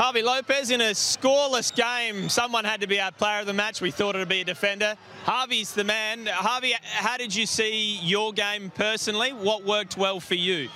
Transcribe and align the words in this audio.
Javi 0.00 0.24
Lopez 0.24 0.70
in 0.70 0.80
a 0.80 0.92
scoreless 0.92 1.74
game. 1.74 2.30
Someone 2.30 2.64
had 2.64 2.80
to 2.80 2.86
be 2.86 2.98
our 2.98 3.12
player 3.12 3.40
of 3.40 3.46
the 3.46 3.52
match. 3.52 3.82
We 3.82 3.90
thought 3.90 4.14
it 4.14 4.20
would 4.20 4.30
be 4.30 4.40
a 4.40 4.44
defender. 4.44 4.96
Javi's 5.26 5.74
the 5.74 5.84
man. 5.84 6.24
Javi, 6.24 6.72
how 6.82 7.18
did 7.18 7.34
you 7.34 7.44
see 7.44 7.98
your 7.98 8.32
game 8.32 8.70
personally? 8.70 9.34
What 9.34 9.66
worked 9.66 9.98
well 9.98 10.18
for 10.18 10.36
you? 10.36 10.70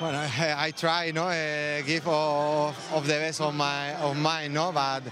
Well, 0.00 0.16
I, 0.40 0.54
I 0.58 0.70
try, 0.72 1.04
you 1.04 1.12
know, 1.12 1.28
uh, 1.28 1.80
give 1.82 2.08
of, 2.08 3.06
the 3.06 3.12
best 3.12 3.40
of 3.40 3.54
my 3.54 3.94
of 3.94 4.16
mine, 4.16 4.52
no. 4.52 4.72
But 4.72 5.04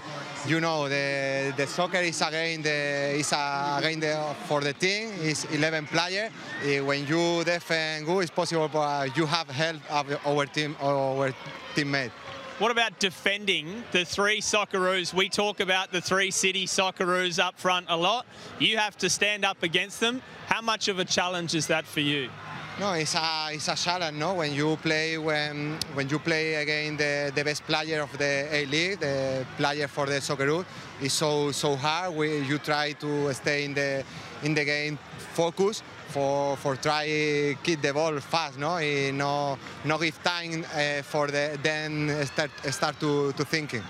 you 0.45 0.59
know, 0.59 0.89
the 0.89 1.53
the 1.55 1.65
soccer 1.65 1.99
is 1.99 2.21
again 2.21 2.61
the 2.61 3.15
is 3.17 3.31
a, 3.31 3.77
again 3.77 4.01
the, 4.01 4.35
for 4.47 4.59
the 4.59 4.73
team. 4.73 5.13
It's 5.21 5.45
11 5.45 5.85
player. 5.85 6.29
Uh, 6.61 6.83
when 6.83 7.07
you 7.07 7.41
defend 7.45 8.05
good, 8.05 8.19
it's 8.19 8.31
possible. 8.31 8.67
But 8.67 9.15
you 9.15 9.25
have 9.25 9.49
help 9.49 9.79
of 9.89 10.27
our 10.27 10.45
team, 10.45 10.75
our 10.81 11.33
teammate. 11.73 12.11
What 12.57 12.71
about 12.71 12.99
defending 13.01 13.83
the 13.91 14.05
three 14.05 14.39
Socceroos? 14.39 15.13
We 15.13 15.27
talk 15.27 15.59
about 15.59 15.91
the 15.91 15.99
three 15.99 16.31
City 16.31 16.65
Socceroos 16.65 17.37
up 17.37 17.59
front 17.59 17.87
a 17.89 17.97
lot. 17.97 18.25
You 18.59 18.77
have 18.77 18.97
to 18.99 19.09
stand 19.09 19.43
up 19.43 19.61
against 19.61 19.99
them. 19.99 20.21
How 20.47 20.61
much 20.61 20.87
of 20.87 20.97
a 20.97 21.03
challenge 21.03 21.53
is 21.53 21.67
that 21.67 21.85
for 21.85 21.99
you? 21.99 22.29
No, 22.77 22.91
it's 22.91 23.15
a 23.15 23.47
it's 23.51 23.69
a 23.69 23.75
challenge, 23.75 24.17
no. 24.17 24.33
When 24.33 24.53
you 24.53 24.75
play 24.75 25.17
when 25.17 25.77
when 25.93 26.09
you 26.09 26.19
play 26.19 26.55
against 26.55 26.97
the, 26.97 27.31
the 27.33 27.43
best 27.45 27.63
player 27.65 28.01
of 28.01 28.11
the 28.17 28.49
A 28.51 28.65
League, 28.65 28.99
the 28.99 29.45
player 29.55 29.87
for 29.87 30.05
the 30.05 30.19
Socceroo, 30.19 30.65
it's 30.99 31.13
so 31.13 31.51
so 31.53 31.77
hard. 31.77 32.13
We, 32.13 32.39
you 32.39 32.57
try 32.57 32.91
to 32.91 33.33
stay 33.33 33.63
in 33.63 33.75
the 33.75 34.03
in 34.43 34.53
the 34.53 34.65
game 34.65 34.99
focus 35.33 35.83
for 36.09 36.57
for 36.57 36.75
try 36.75 37.55
keep 37.63 37.81
the 37.81 37.93
ball 37.93 38.19
fast, 38.19 38.59
no, 38.59 38.77
no 39.11 39.57
no 39.85 39.97
give 39.97 40.21
time 40.21 40.65
uh, 40.75 41.01
for 41.01 41.27
the 41.27 41.57
then 41.63 42.25
start 42.25 42.51
start 42.71 42.99
to 42.99 43.31
to 43.31 43.45
thinking. 43.45 43.83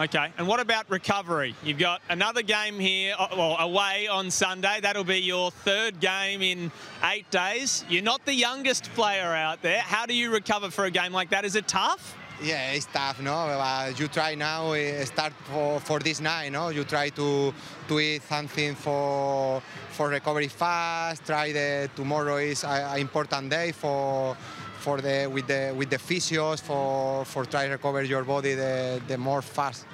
Okay, 0.00 0.32
and 0.38 0.48
what 0.48 0.58
about 0.58 0.90
recovery? 0.90 1.54
You've 1.62 1.78
got 1.78 2.02
another 2.08 2.42
game 2.42 2.80
here, 2.80 3.14
uh, 3.16 3.28
well, 3.36 3.56
away 3.60 4.08
on 4.08 4.28
Sunday. 4.28 4.80
That'll 4.82 5.04
be 5.04 5.20
your 5.20 5.52
third 5.52 6.00
game 6.00 6.42
in 6.42 6.72
eight 7.04 7.30
days. 7.30 7.84
You're 7.88 8.02
not 8.02 8.24
the 8.24 8.34
youngest 8.34 8.92
player 8.94 9.32
out 9.32 9.62
there. 9.62 9.78
How 9.78 10.04
do 10.04 10.12
you 10.12 10.32
recover 10.32 10.70
for 10.70 10.86
a 10.86 10.90
game 10.90 11.12
like 11.12 11.30
that? 11.30 11.44
Is 11.44 11.54
it 11.54 11.68
tough? 11.68 12.16
Yeah, 12.42 12.72
it's 12.72 12.86
tough, 12.86 13.20
no. 13.22 13.32
Uh, 13.32 13.92
you 13.96 14.08
try 14.08 14.34
now 14.34 14.72
uh, 14.72 15.04
start 15.04 15.32
for, 15.44 15.78
for 15.78 16.00
this 16.00 16.20
night, 16.20 16.50
no. 16.50 16.70
You 16.70 16.82
try 16.82 17.10
to 17.10 17.54
to 17.86 18.00
eat 18.00 18.22
something 18.22 18.74
for 18.74 19.62
for 19.90 20.08
recovery 20.08 20.48
fast. 20.48 21.24
Try 21.24 21.52
the 21.52 21.88
tomorrow 21.94 22.38
is 22.38 22.64
an 22.64 22.98
important 22.98 23.48
day 23.48 23.70
for 23.70 24.36
for 24.78 25.00
the 25.00 25.28
with 25.32 25.46
the 25.46 25.74
with 25.76 25.90
the 25.90 25.98
physios 25.98 26.60
for 26.60 27.24
for 27.24 27.44
try 27.44 27.66
to 27.66 27.72
recover 27.72 28.02
your 28.02 28.24
body 28.24 28.54
the 28.54 29.00
the 29.08 29.18
more 29.18 29.42
fast. 29.42 29.86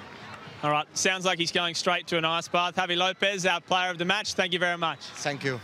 All 0.63 0.71
right, 0.71 0.85
sounds 0.93 1.25
like 1.25 1.39
he's 1.39 1.51
going 1.51 1.73
straight 1.73 2.05
to 2.07 2.17
an 2.17 2.25
ice 2.25 2.47
bath. 2.47 2.75
Javi 2.75 2.95
Lopez, 2.95 3.45
our 3.47 3.61
player 3.61 3.89
of 3.89 3.97
the 3.97 4.05
match. 4.05 4.33
Thank 4.33 4.53
you 4.53 4.59
very 4.59 4.77
much. 4.77 4.99
Thank 4.99 5.43
you. 5.43 5.59